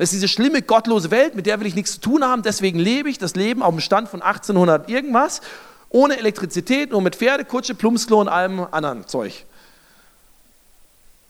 [0.00, 2.78] Das ist diese schlimme, gottlose Welt, mit der will ich nichts zu tun haben, deswegen
[2.78, 5.42] lebe ich das Leben auf dem Stand von 1800 irgendwas,
[5.90, 9.44] ohne Elektrizität, nur mit Pferde, Kutsche, Plumpsklo und allem anderen Zeug.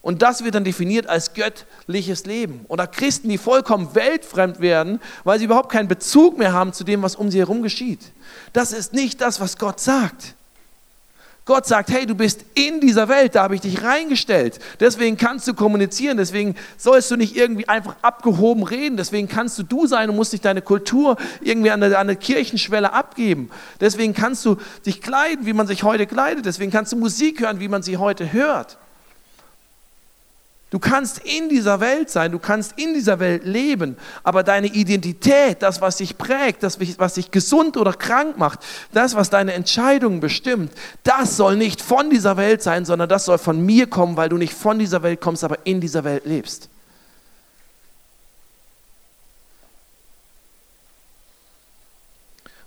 [0.02, 2.64] Und das wird dann definiert als göttliches Leben.
[2.68, 7.02] Oder Christen, die vollkommen weltfremd werden, weil sie überhaupt keinen Bezug mehr haben zu dem,
[7.02, 8.12] was um sie herum geschieht.
[8.52, 10.36] Das ist nicht das, was Gott sagt.
[11.50, 14.60] Gott sagt, hey, du bist in dieser Welt, da habe ich dich reingestellt.
[14.78, 19.64] Deswegen kannst du kommunizieren, deswegen sollst du nicht irgendwie einfach abgehoben reden, deswegen kannst du
[19.64, 23.50] du sein und musst nicht deine Kultur irgendwie an der Kirchenschwelle abgeben.
[23.80, 27.58] Deswegen kannst du dich kleiden, wie man sich heute kleidet, deswegen kannst du Musik hören,
[27.58, 28.78] wie man sie heute hört.
[30.70, 35.62] Du kannst in dieser Welt sein, du kannst in dieser Welt leben, aber deine Identität,
[35.62, 38.60] das, was dich prägt, das, was dich gesund oder krank macht,
[38.92, 43.38] das, was deine Entscheidungen bestimmt, das soll nicht von dieser Welt sein, sondern das soll
[43.38, 46.68] von mir kommen, weil du nicht von dieser Welt kommst, aber in dieser Welt lebst.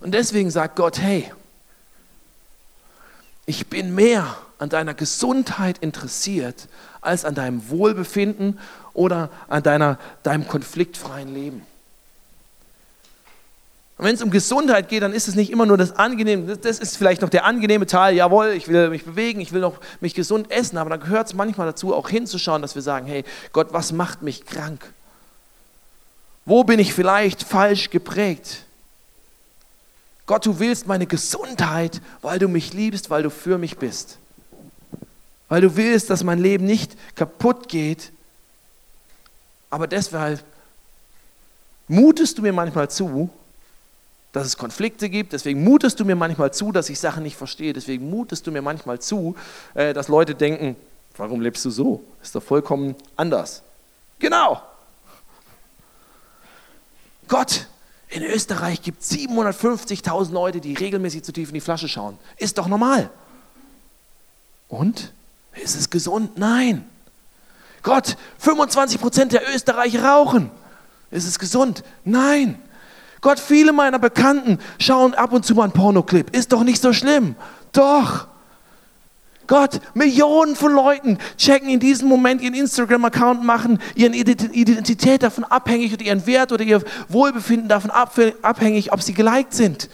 [0.02, 1.32] Und deswegen sagt Gott, hey,
[3.46, 6.69] ich bin mehr an deiner Gesundheit interessiert
[7.02, 8.58] als an deinem Wohlbefinden
[8.93, 11.62] oder an deiner, deinem konfliktfreien Leben.
[13.97, 16.80] Und wenn es um Gesundheit geht, dann ist es nicht immer nur das Angenehme, das
[16.80, 20.15] ist vielleicht noch der angenehme Teil, jawohl, ich will mich bewegen, ich will noch mich
[20.15, 23.67] gesund essen, aber dann gehört es manchmal dazu, auch hinzuschauen, dass wir sagen, hey Gott,
[23.71, 24.93] was macht mich krank?
[26.45, 28.63] Wo bin ich vielleicht falsch geprägt?
[30.26, 34.19] Gott, du willst meine Gesundheit, weil du mich liebst, weil du für mich bist
[35.54, 38.12] weil du willst, dass mein Leben nicht kaputt geht.
[39.70, 40.44] Aber deshalb
[41.88, 43.30] mutest du mir manchmal zu,
[44.32, 45.32] dass es Konflikte gibt.
[45.32, 47.72] Deswegen mutest du mir manchmal zu, dass ich Sachen nicht verstehe.
[47.72, 49.36] Deswegen mutest du mir manchmal zu,
[49.76, 50.76] äh, dass Leute denken,
[51.18, 52.04] warum lebst du so?
[52.24, 53.62] Ist doch vollkommen anders.
[54.18, 54.60] Genau.
[57.28, 57.68] Gott,
[58.08, 62.18] in Österreich gibt es 750.000 Leute, die regelmäßig zu tief in die Flasche schauen.
[62.38, 63.12] Ist doch normal.
[64.68, 65.13] Und?
[65.56, 66.38] Ist es gesund?
[66.38, 66.86] Nein.
[67.84, 70.50] Gott, 25 Prozent der Österreicher rauchen.
[71.12, 71.84] Ist es gesund?
[72.06, 72.60] Nein.
[73.22, 76.36] Gott, viele meiner Bekannten schauen ab und zu mal einen Pornoclip.
[76.36, 77.36] Ist doch nicht so schlimm.
[77.72, 78.28] Doch.
[79.48, 85.94] Gott, Millionen von Leuten checken in diesem Moment ihren Instagram-Account, machen ihre Identität davon abhängig
[85.94, 89.89] oder ihren Wert oder ihr Wohlbefinden davon abhängig, ob sie geliked sind.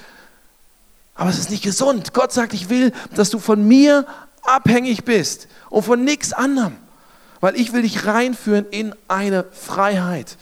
[1.16, 2.14] Aber es ist nicht gesund.
[2.14, 4.06] Gott sagt, ich will, dass du von mir
[4.44, 6.76] abhängig bist und von nichts anderem,
[7.40, 10.38] weil ich will dich reinführen in eine Freiheit.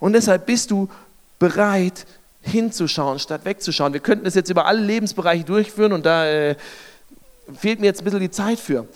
[0.00, 0.88] Und deshalb bist du
[1.38, 2.06] bereit,
[2.42, 3.92] hinzuschauen, statt wegzuschauen.
[3.92, 6.56] Wir könnten das jetzt über alle Lebensbereiche durchführen und da äh,
[7.58, 8.86] fehlt mir jetzt ein bisschen die Zeit für.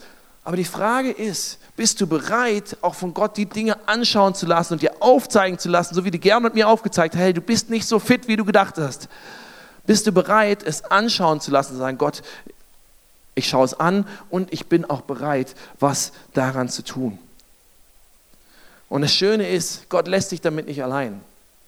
[0.44, 4.74] Aber die Frage ist, bist du bereit, auch von Gott die Dinge anschauen zu lassen
[4.74, 7.70] und dir aufzeigen zu lassen, so wie die Gern und mir aufgezeigt, hey, du bist
[7.70, 9.08] nicht so fit, wie du gedacht hast.
[9.86, 12.22] Bist du bereit, es anschauen zu lassen und sagen, Gott,
[13.34, 17.18] ich schaue es an und ich bin auch bereit, was daran zu tun.
[18.88, 21.22] Und das Schöne ist, Gott lässt dich damit nicht allein,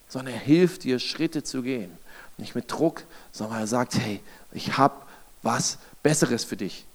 [0.07, 1.91] sondern er hilft dir, Schritte zu gehen.
[2.37, 4.19] Nicht mit Druck, sondern er sagt, hey,
[4.51, 4.93] ich habe
[5.41, 6.85] was Besseres für dich.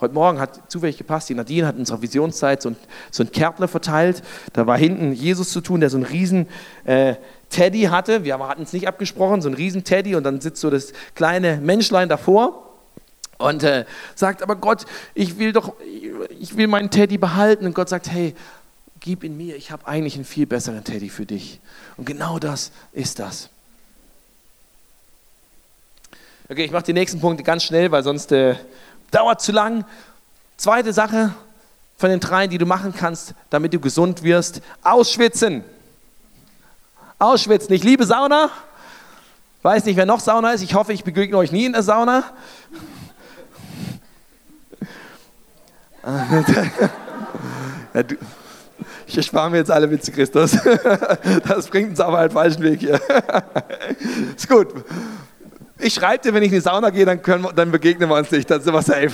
[0.00, 2.76] Heute Morgen hat zufällig gepasst, die Nadine hat in unserer Visionszeit so ein,
[3.10, 4.22] so ein Kärtner verteilt.
[4.52, 6.46] Da war hinten Jesus zu tun, der so einen riesen
[6.84, 7.16] äh,
[7.50, 8.24] Teddy hatte.
[8.24, 11.56] Wir hatten es nicht abgesprochen, so ein riesen Teddy und dann sitzt so das kleine
[11.56, 12.69] Menschlein davor
[13.40, 15.74] und äh, sagt, aber Gott, ich will doch,
[16.38, 17.66] ich will meinen Teddy behalten.
[17.66, 18.34] Und Gott sagt, hey,
[19.00, 21.60] gib ihn mir, ich habe eigentlich einen viel besseren Teddy für dich.
[21.96, 23.48] Und genau das ist das.
[26.48, 28.56] Okay, ich mache die nächsten Punkte ganz schnell, weil sonst äh,
[29.10, 29.84] Dauert zu lang.
[30.56, 31.34] Zweite Sache
[31.96, 35.64] von den drei, die du machen kannst, damit du gesund wirst, ausschwitzen.
[37.18, 37.74] Ausschwitzen.
[37.74, 38.50] Ich liebe Sauna.
[39.62, 40.62] Weiß nicht, wer noch Sauna ist.
[40.62, 42.24] Ich hoffe, ich begegne euch nie in der Sauna.
[47.94, 48.16] ja, du,
[49.06, 50.56] ich erspare mir jetzt alle Witze, Christus.
[51.46, 53.00] Das bringt uns aber einen falschen Weg hier.
[54.36, 54.68] Ist gut.
[55.78, 58.30] Ich schreibe dir, wenn ich in die Sauna gehe, dann, können, dann begegnen wir uns
[58.30, 59.10] nicht, dann sind wir safe.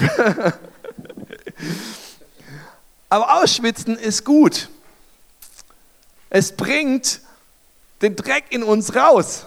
[3.09, 4.69] Aber ausschwitzen ist gut.
[6.29, 7.21] Es bringt
[8.03, 9.47] den Dreck in uns raus.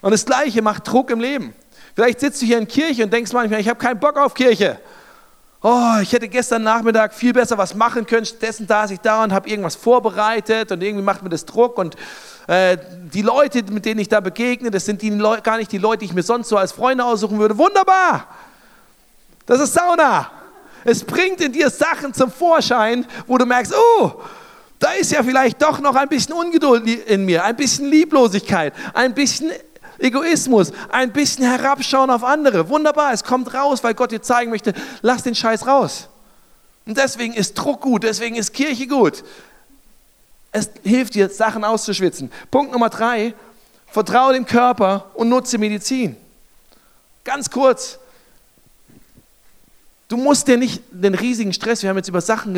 [0.00, 1.54] Und das Gleiche macht Druck im Leben.
[1.94, 4.80] Vielleicht sitzt du hier in Kirche und denkst manchmal, ich habe keinen Bock auf Kirche.
[5.66, 8.26] Oh, ich hätte gestern Nachmittag viel besser was machen können.
[8.26, 11.78] Stattdessen saß ich da und habe irgendwas vorbereitet und irgendwie macht mir das Druck.
[11.78, 11.96] Und
[12.48, 12.76] äh,
[13.14, 16.04] die Leute, mit denen ich da begegne, das sind die gar nicht die Leute, die
[16.04, 17.56] ich mir sonst so als Freunde aussuchen würde.
[17.56, 18.28] Wunderbar!
[19.46, 20.30] Das ist Sauna.
[20.84, 24.20] Es bringt in dir Sachen zum Vorschein, wo du merkst, oh,
[24.78, 29.14] da ist ja vielleicht doch noch ein bisschen Ungeduld in mir, ein bisschen Lieblosigkeit, ein
[29.14, 29.50] bisschen
[30.04, 32.68] Egoismus, ein bisschen herabschauen auf andere.
[32.68, 36.08] Wunderbar, es kommt raus, weil Gott dir zeigen möchte, lass den Scheiß raus.
[36.86, 39.24] Und deswegen ist Druck gut, deswegen ist Kirche gut.
[40.52, 42.30] Es hilft dir, Sachen auszuschwitzen.
[42.50, 43.34] Punkt Nummer drei,
[43.86, 46.16] vertraue dem Körper und nutze Medizin.
[47.24, 47.98] Ganz kurz,
[50.08, 52.54] Du musst dir nicht den riesigen Stress, wir haben jetzt über Sachen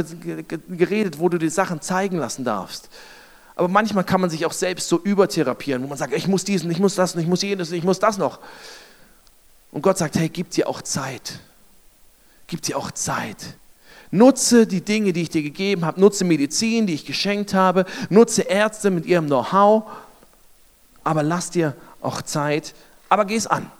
[0.69, 2.89] geredet, wo du dir Sachen zeigen lassen darfst.
[3.57, 6.71] Aber manchmal kann man sich auch selbst so übertherapieren, wo man sagt, ich muss diesen,
[6.71, 8.39] ich muss das, ich muss jenes, ich muss das noch.
[9.73, 11.41] Und Gott sagt, hey, gib dir auch Zeit.
[12.47, 13.57] Gib dir auch Zeit.
[14.11, 16.01] Nutze die Dinge, die ich dir gegeben habe.
[16.01, 17.87] Nutze Medizin, die ich geschenkt habe.
[18.11, 19.85] Nutze Ärzte mit ihrem Know-how.
[21.03, 22.75] Aber lass dir auch Zeit.
[23.09, 23.71] Aber geh es an.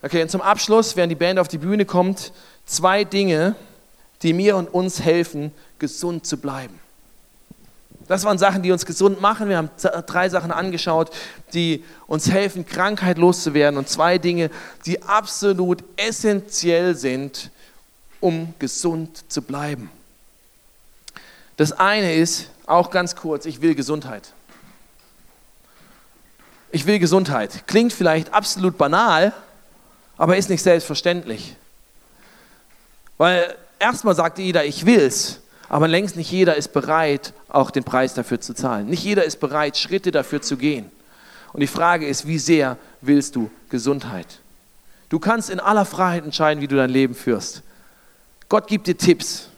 [0.00, 2.32] Okay, und zum Abschluss, während die Band auf die Bühne kommt,
[2.66, 3.56] zwei Dinge,
[4.22, 6.81] die mir und uns helfen, gesund zu bleiben.
[8.12, 9.48] Das waren Sachen, die uns gesund machen.
[9.48, 9.70] Wir haben
[10.06, 11.10] drei Sachen angeschaut,
[11.54, 13.78] die uns helfen, Krankheit loszuwerden.
[13.78, 14.50] Und zwei Dinge,
[14.84, 17.50] die absolut essentiell sind,
[18.20, 19.90] um gesund zu bleiben.
[21.56, 24.34] Das eine ist, auch ganz kurz, ich will Gesundheit.
[26.70, 27.66] Ich will Gesundheit.
[27.66, 29.32] Klingt vielleicht absolut banal,
[30.18, 31.56] aber ist nicht selbstverständlich.
[33.16, 35.40] Weil erstmal sagt jeder, ich will's,
[35.72, 38.88] aber längst nicht jeder ist bereit, auch den Preis dafür zu zahlen.
[38.88, 40.90] Nicht jeder ist bereit, Schritte dafür zu gehen.
[41.54, 44.26] Und die Frage ist, wie sehr willst du Gesundheit?
[45.08, 47.62] Du kannst in aller Freiheit entscheiden, wie du dein Leben führst.
[48.50, 49.48] Gott gibt dir Tipps.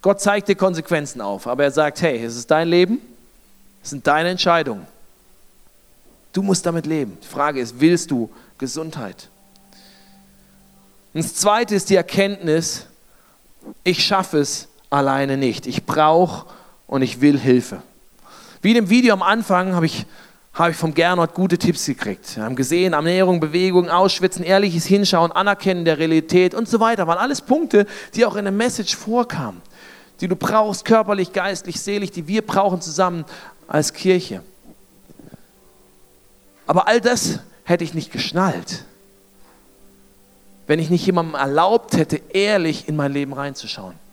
[0.00, 1.48] Gott zeigt dir Konsequenzen auf.
[1.48, 3.00] Aber er sagt, hey, es ist dein Leben,
[3.82, 4.86] es sind deine Entscheidungen.
[6.32, 7.18] Du musst damit leben.
[7.20, 9.28] Die Frage ist, willst du Gesundheit?
[11.12, 12.86] Und das Zweite ist die Erkenntnis,
[13.82, 15.66] ich schaffe es alleine nicht.
[15.66, 16.46] Ich brauche
[16.86, 17.82] und ich will Hilfe.
[18.62, 20.06] Wie in dem Video am Anfang habe ich,
[20.54, 22.36] habe ich vom Gernot gute Tipps gekriegt.
[22.36, 27.06] Wir haben gesehen, Ernährung, Bewegung, Ausschwitzen, ehrliches Hinschauen, Anerkennen der Realität und so weiter.
[27.06, 29.60] Waren alles Punkte, die auch in der Message vorkamen,
[30.20, 33.24] die du brauchst, körperlich, geistlich, seelisch, die wir brauchen zusammen
[33.66, 34.42] als Kirche.
[36.66, 38.84] Aber all das hätte ich nicht geschnallt,
[40.66, 44.03] wenn ich nicht jemandem erlaubt hätte, ehrlich in mein Leben reinzuschauen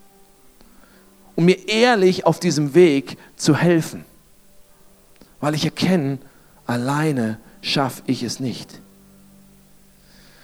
[1.42, 4.06] um mir ehrlich auf diesem Weg zu helfen.
[5.40, 6.20] Weil ich erkenne,
[6.68, 8.70] alleine schaffe ich es nicht.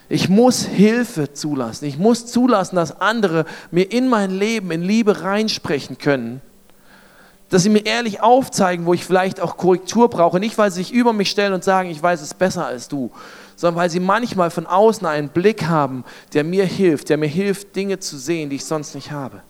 [0.10, 1.86] Ich muss Hilfe zulassen.
[1.86, 6.41] Ich muss zulassen, dass andere mir in mein Leben in Liebe reinsprechen können.
[7.49, 10.39] Dass sie mir ehrlich aufzeigen, wo ich vielleicht auch Korrektur brauche.
[10.39, 13.12] Nicht, weil sie sich über mich stellen und sagen, ich weiß es besser als du,
[13.55, 17.75] sondern weil sie manchmal von außen einen Blick haben, der mir hilft, der mir hilft,
[17.75, 19.43] Dinge zu sehen, die ich sonst nicht habe.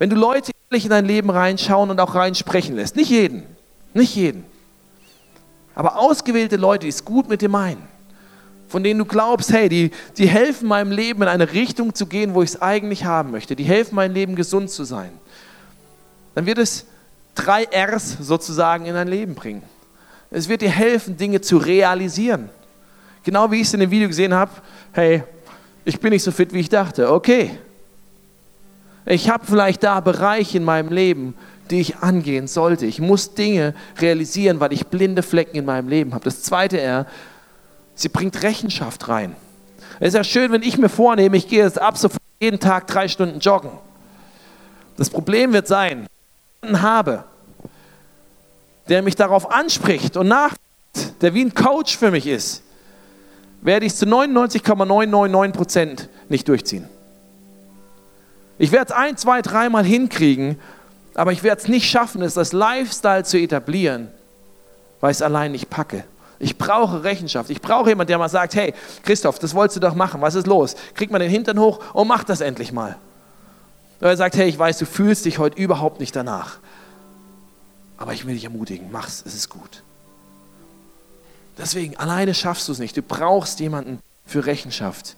[0.00, 3.42] Wenn du Leute ehrlich in dein Leben reinschauen und auch reinsprechen lässt, nicht jeden,
[3.92, 4.44] nicht jeden,
[5.74, 7.82] aber ausgewählte Leute, die es gut mit dir meinen,
[8.68, 12.32] von denen du glaubst, hey, die, die helfen meinem Leben in eine Richtung zu gehen,
[12.32, 15.10] wo ich es eigentlich haben möchte, die helfen meinem Leben gesund zu sein,
[16.34, 16.86] dann wird es
[17.34, 19.62] drei Rs sozusagen in dein Leben bringen.
[20.30, 22.48] Es wird dir helfen, Dinge zu realisieren.
[23.22, 24.52] Genau wie ich es in dem Video gesehen habe,
[24.92, 25.24] hey,
[25.84, 27.12] ich bin nicht so fit, wie ich dachte.
[27.12, 27.58] Okay,
[29.06, 31.34] ich habe vielleicht da Bereiche in meinem Leben,
[31.70, 32.86] die ich angehen sollte.
[32.86, 36.24] Ich muss Dinge realisieren, weil ich blinde Flecken in meinem Leben habe.
[36.24, 37.06] Das zweite R,
[37.94, 39.36] sie bringt Rechenschaft rein.
[40.00, 42.86] Es ist ja schön, wenn ich mir vornehme, ich gehe jetzt ab sofort jeden Tag
[42.86, 43.70] drei Stunden joggen.
[44.96, 46.06] Das Problem wird sein,
[46.62, 47.24] einen habe,
[48.88, 50.54] der mich darauf anspricht und nach,
[51.20, 52.62] der wie ein Coach für mich ist,
[53.62, 56.88] werde ich es zu 99,999 Prozent nicht durchziehen.
[58.60, 60.60] Ich werde es ein, zwei, dreimal hinkriegen,
[61.14, 64.08] aber ich werde es nicht schaffen, es als Lifestyle zu etablieren,
[65.00, 66.04] weil ich es allein nicht packe.
[66.38, 67.48] Ich brauche Rechenschaft.
[67.48, 70.20] Ich brauche jemanden, der mal sagt, hey, Christoph, das wolltest du doch machen.
[70.20, 70.76] Was ist los?
[70.92, 72.98] Krieg mal den Hintern hoch und mach das endlich mal.
[74.02, 76.58] Oder er sagt, hey, ich weiß, du fühlst dich heute überhaupt nicht danach.
[77.96, 79.82] Aber ich will dich ermutigen, mach's, es ist gut.
[81.56, 82.94] Deswegen, alleine schaffst du es nicht.
[82.94, 85.16] Du brauchst jemanden für Rechenschaft.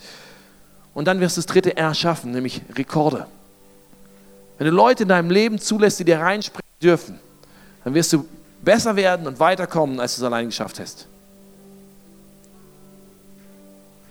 [0.94, 3.26] Und dann wirst du das dritte R schaffen, nämlich Rekorde.
[4.58, 7.18] Wenn du Leute in deinem Leben zulässt, die dir reinspringen dürfen,
[7.84, 8.26] dann wirst du
[8.62, 11.06] besser werden und weiterkommen, als du es allein geschafft hast.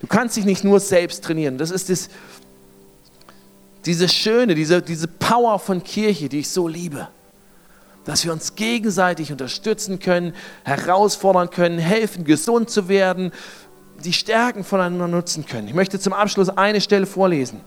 [0.00, 1.58] Du kannst dich nicht nur selbst trainieren.
[1.58, 2.08] Das ist das,
[3.84, 7.08] diese Schöne, diese, diese Power von Kirche, die ich so liebe.
[8.04, 13.32] Dass wir uns gegenseitig unterstützen können, herausfordern können, helfen, gesund zu werden,
[14.04, 15.68] die Stärken voneinander nutzen können.
[15.68, 17.60] Ich möchte zum Abschluss eine Stelle vorlesen.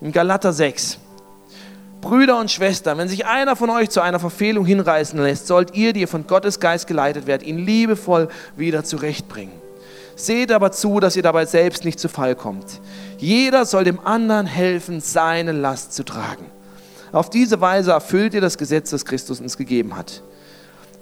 [0.00, 0.98] In Galater 6.
[2.00, 5.92] Brüder und Schwestern, wenn sich einer von euch zu einer Verfehlung hinreißen lässt, sollt ihr,
[5.92, 9.52] die ihr von Gottes Geist geleitet werdet, ihn liebevoll wieder zurechtbringen.
[10.16, 12.80] Seht aber zu, dass ihr dabei selbst nicht zu Fall kommt.
[13.18, 16.46] Jeder soll dem anderen helfen, seine Last zu tragen.
[17.12, 20.22] Auf diese Weise erfüllt ihr das Gesetz, das Christus uns gegeben hat.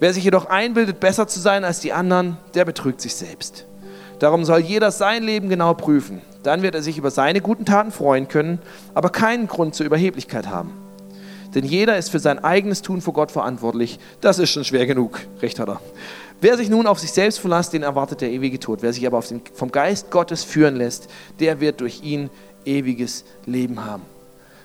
[0.01, 3.67] Wer sich jedoch einbildet, besser zu sein als die anderen, der betrügt sich selbst.
[4.19, 6.21] Darum soll jeder sein Leben genau prüfen.
[6.43, 8.59] Dann wird er sich über seine guten Taten freuen können,
[8.95, 10.73] aber keinen Grund zur Überheblichkeit haben.
[11.55, 13.99] Denn jeder ist für sein eigenes Tun vor Gott verantwortlich.
[14.21, 15.21] Das ist schon schwer genug.
[15.41, 15.81] Recht hat er.
[16.41, 18.83] Wer sich nun auf sich selbst verlässt, den erwartet der ewige Tod.
[18.83, 21.09] Wer sich aber den, vom Geist Gottes führen lässt,
[21.41, 22.31] der wird durch ihn
[22.65, 24.03] ewiges Leben haben.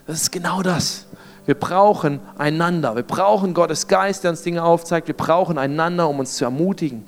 [0.06, 1.06] Das ist genau das.
[1.46, 2.96] Wir brauchen einander.
[2.96, 5.08] Wir brauchen Gottes Geist, der uns Dinge aufzeigt.
[5.08, 7.06] Wir brauchen einander, um uns zu ermutigen.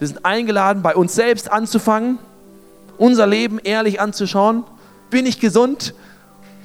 [0.00, 2.18] Wir sind eingeladen, bei uns selbst anzufangen,
[2.96, 4.64] unser Leben ehrlich anzuschauen.
[5.10, 5.94] Bin ich gesund?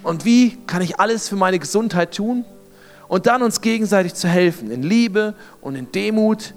[0.04, 2.46] Und wie kann ich alles für meine Gesundheit tun?
[3.10, 6.54] Und dann uns gegenseitig zu helfen, in Liebe und in Demut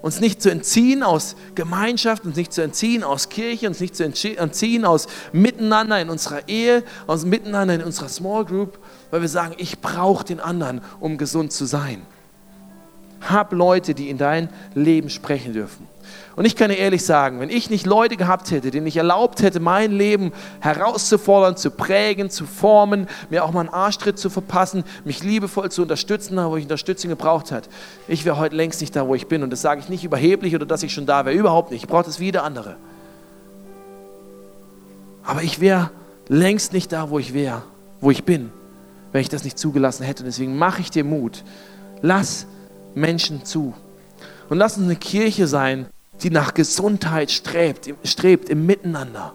[0.00, 4.04] uns nicht zu entziehen aus Gemeinschaft, uns nicht zu entziehen aus Kirche, uns nicht zu
[4.04, 8.80] entziehen aus Miteinander in unserer Ehe, aus Miteinander in unserer Small Group,
[9.12, 12.02] weil wir sagen, ich brauche den anderen, um gesund zu sein.
[13.28, 15.86] Hab Leute, die in dein Leben sprechen dürfen.
[16.34, 19.42] Und ich kann dir ehrlich sagen, wenn ich nicht Leute gehabt hätte, denen ich erlaubt
[19.42, 24.84] hätte, mein Leben herauszufordern, zu prägen, zu formen, mir auch mal einen Arschtritt zu verpassen,
[25.04, 27.68] mich liebevoll zu unterstützen, wo ich Unterstützung gebraucht hat,
[28.08, 29.42] ich wäre heute längst nicht da, wo ich bin.
[29.42, 31.82] Und das sage ich nicht überheblich oder dass ich schon da wäre, überhaupt nicht.
[31.82, 32.76] Ich brauche das wie der andere.
[35.24, 35.90] Aber ich wäre
[36.28, 37.62] längst nicht da, wo ich wäre,
[38.00, 38.50] wo ich bin,
[39.12, 40.22] wenn ich das nicht zugelassen hätte.
[40.22, 41.44] Und deswegen mache ich dir Mut.
[42.00, 42.46] Lass
[42.94, 43.74] Menschen zu.
[44.48, 45.86] Und lass uns eine Kirche sein,
[46.22, 49.32] die nach Gesundheit strebt, strebt im Miteinander.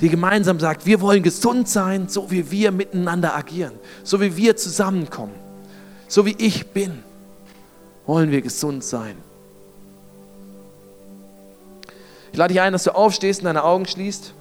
[0.00, 4.56] Die gemeinsam sagt, wir wollen gesund sein, so wie wir miteinander agieren, so wie wir
[4.56, 5.34] zusammenkommen,
[6.08, 7.02] so wie ich bin,
[8.06, 9.16] wollen wir gesund sein.
[12.32, 14.34] Ich lade dich ein, dass du aufstehst und deine Augen schließt.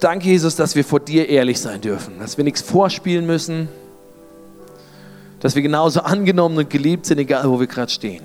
[0.00, 3.68] Danke, Jesus, dass wir vor dir ehrlich sein dürfen, dass wir nichts vorspielen müssen,
[5.40, 8.22] dass wir genauso angenommen und geliebt sind, egal wo wir gerade stehen.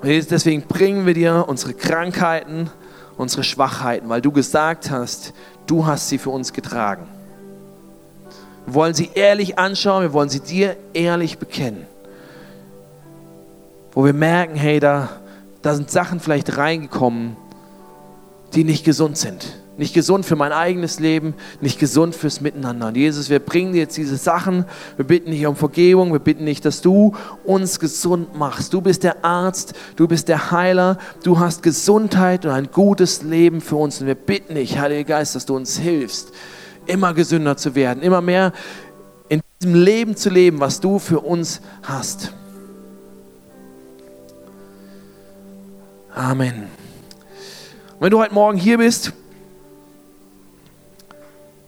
[0.00, 2.70] Und deswegen bringen wir dir unsere Krankheiten,
[3.18, 5.34] unsere Schwachheiten, weil du gesagt hast,
[5.66, 7.06] du hast sie für uns getragen.
[8.64, 11.86] Wir wollen sie ehrlich anschauen, wir wollen sie dir ehrlich bekennen.
[13.92, 15.10] Wo wir merken, hey, da,
[15.60, 17.36] da sind Sachen vielleicht reingekommen,
[18.54, 19.56] die nicht gesund sind.
[19.76, 22.88] Nicht gesund für mein eigenes Leben, nicht gesund fürs Miteinander.
[22.88, 24.66] Und Jesus, wir bringen dir jetzt diese Sachen.
[24.96, 26.12] Wir bitten dich um Vergebung.
[26.12, 28.74] Wir bitten dich, dass du uns gesund machst.
[28.74, 30.98] Du bist der Arzt, du bist der Heiler.
[31.22, 34.02] Du hast Gesundheit und ein gutes Leben für uns.
[34.02, 36.32] Und wir bitten dich, Heiliger Geist, dass du uns hilfst,
[36.84, 38.52] immer gesünder zu werden, immer mehr
[39.30, 42.34] in diesem Leben zu leben, was du für uns hast.
[46.14, 46.79] Amen.
[48.00, 49.12] Wenn du heute Morgen hier bist,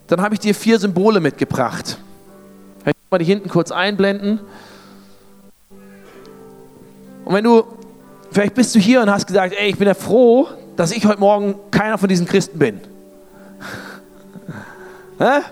[0.07, 1.99] dann habe ich dir vier Symbole mitgebracht.
[2.87, 4.41] Ich mal die hinten kurz einblenden.
[7.27, 7.65] Und wenn du,
[8.31, 11.21] vielleicht bist du hier und hast gesagt, ey, ich bin ja froh, dass ich heute
[11.21, 12.81] Morgen keiner von diesen Christen bin.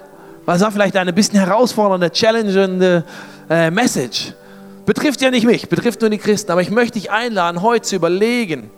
[0.46, 3.04] Was war vielleicht eine bisschen herausfordernde, challengende
[3.50, 4.32] äh, Message?
[4.86, 6.50] Betrifft ja nicht mich, betrifft nur die Christen.
[6.50, 8.70] Aber ich möchte dich einladen, heute zu überlegen,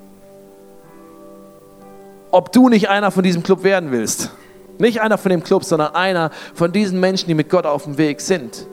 [2.32, 4.30] ob du nicht einer von diesem Club werden willst.
[4.78, 7.98] Nicht einer von dem Club, sondern einer von diesen Menschen, die mit Gott auf dem
[7.98, 8.66] Weg sind.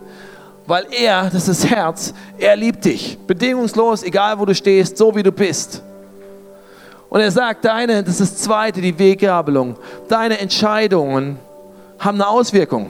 [0.65, 3.19] Weil er, das ist Herz, er liebt dich.
[3.27, 5.83] Bedingungslos, egal wo du stehst, so wie du bist.
[7.09, 9.75] Und er sagt, deine, das ist das zweite, die Weggabelung,
[10.07, 11.37] deine Entscheidungen
[11.97, 12.89] haben eine Auswirkung.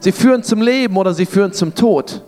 [0.00, 2.22] Sie führen zum Leben oder sie führen zum Tod.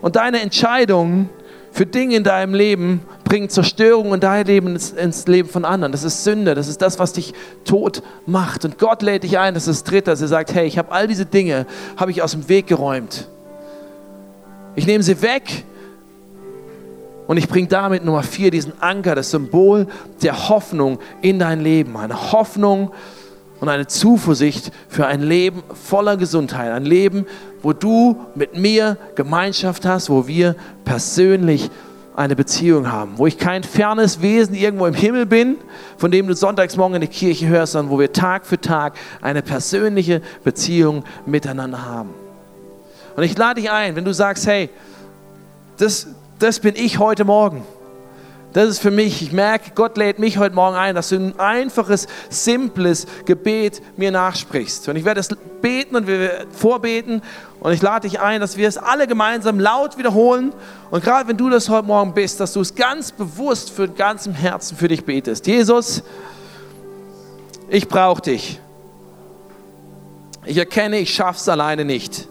[0.00, 1.28] Und deine Entscheidungen
[1.70, 3.02] für Dinge in deinem Leben
[3.32, 5.90] bringen Zerstörung in dein Leben ins, ins, Leben von anderen.
[5.90, 7.32] Das ist Sünde, das ist das, was dich
[7.64, 8.66] tot macht.
[8.66, 10.92] Und Gott lädt dich ein, das ist das Dritte, dass er sagt, hey, ich habe
[10.92, 11.64] all diese Dinge,
[11.96, 13.28] habe ich aus dem Weg geräumt.
[14.76, 15.64] Ich nehme sie weg
[17.26, 19.86] und ich bringe damit Nummer vier diesen Anker, das Symbol
[20.22, 21.96] der Hoffnung in dein Leben.
[21.96, 22.92] Eine Hoffnung
[23.60, 26.70] und eine Zuversicht für ein Leben voller Gesundheit.
[26.70, 27.24] Ein Leben,
[27.62, 30.54] wo du mit mir Gemeinschaft hast, wo wir
[30.84, 31.70] persönlich
[32.14, 35.56] eine Beziehung haben, wo ich kein fernes Wesen irgendwo im Himmel bin,
[35.96, 38.94] von dem du sonntags morgen in der Kirche hörst, sondern wo wir Tag für Tag
[39.20, 42.10] eine persönliche Beziehung miteinander haben.
[43.16, 44.68] Und ich lade dich ein, wenn du sagst, hey,
[45.78, 46.08] das,
[46.38, 47.64] das bin ich heute Morgen.
[48.52, 51.38] Das ist für mich, ich merke, Gott lädt mich heute Morgen ein, dass du ein
[51.40, 54.88] einfaches, simples Gebet mir nachsprichst.
[54.88, 55.28] Und ich werde es
[55.62, 57.22] beten und wir vorbeten
[57.60, 60.52] und ich lade dich ein, dass wir es alle gemeinsam laut wiederholen.
[60.90, 64.34] Und gerade wenn du das heute Morgen bist, dass du es ganz bewusst für ganzem
[64.34, 65.46] Herzen für dich betest.
[65.46, 66.02] Jesus,
[67.68, 68.60] ich brauche dich.
[70.44, 72.28] Ich erkenne, ich schaffe es alleine nicht.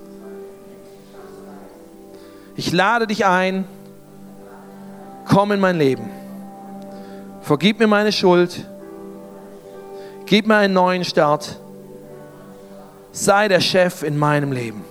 [2.55, 3.65] Ich lade dich ein
[5.25, 6.09] komm in mein Leben.
[7.41, 8.65] Vergib mir meine Schuld.
[10.25, 11.59] Gib mir einen neuen Start.
[13.11, 14.83] Sei der Chef in meinem Leben.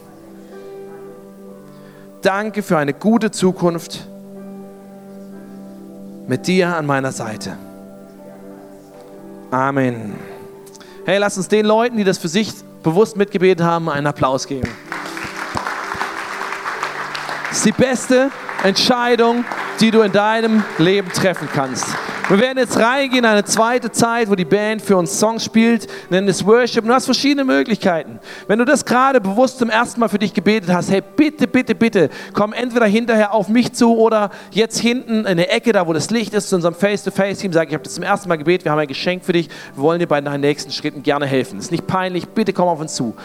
[2.23, 4.07] Danke für eine gute Zukunft
[6.27, 7.57] mit dir an meiner Seite.
[9.51, 10.15] Amen.
[11.07, 12.53] Hey, lass uns den Leuten, die das für sich
[12.83, 14.69] bewusst mitgebetet haben, einen Applaus geben.
[17.49, 18.31] Das ist die beste
[18.63, 19.45] Entscheidung,
[19.81, 21.87] die du in deinem Leben treffen kannst.
[22.29, 25.89] Wir werden jetzt reingehen in eine zweite Zeit, wo die Band für uns Songs spielt,
[26.11, 26.85] nennen es Worship.
[26.85, 28.21] Du hast verschiedene Möglichkeiten.
[28.47, 31.75] Wenn du das gerade bewusst zum ersten Mal für dich gebetet hast, hey, bitte, bitte,
[31.75, 35.93] bitte, komm entweder hinterher auf mich zu oder jetzt hinten in der Ecke, da wo
[35.93, 38.71] das Licht ist, zu unserem Face-to-Face-Team, sag ich habe das zum ersten Mal gebetet, wir
[38.71, 41.59] haben ein Geschenk für dich, wir wollen dir bei deinen nächsten Schritten gerne helfen.
[41.59, 43.17] Ist nicht peinlich, bitte komm auf uns zu.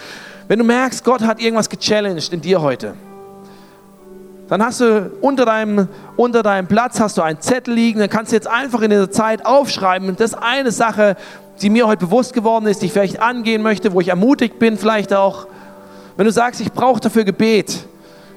[0.47, 2.95] Wenn du merkst, Gott hat irgendwas gechallenged in dir heute,
[4.47, 5.87] dann hast du unter deinem,
[6.17, 9.09] unter deinem Platz hast du einen Zettel liegen, dann kannst du jetzt einfach in dieser
[9.09, 10.15] Zeit aufschreiben.
[10.15, 11.15] das ist eine Sache,
[11.61, 14.77] die mir heute bewusst geworden ist, die ich vielleicht angehen möchte, wo ich ermutigt bin,
[14.77, 15.47] vielleicht auch.
[16.17, 17.85] Wenn du sagst, ich brauche dafür Gebet,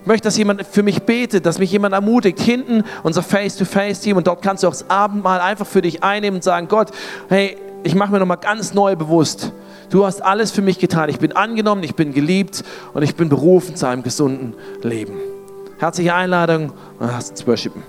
[0.00, 4.26] ich möchte, dass jemand für mich betet, dass mich jemand ermutigt, hinten unser Face-to-Face-Team und
[4.26, 6.90] dort kannst du auch das Abendmahl einfach für dich einnehmen und sagen, Gott,
[7.28, 9.52] hey, ich mache mir nochmal ganz neu bewusst,
[9.90, 13.28] du hast alles für mich getan, ich bin angenommen, ich bin geliebt und ich bin
[13.28, 15.37] berufen zu einem gesunden Leben.
[15.78, 17.82] Herzliche Einladung und lasst uns worshipen.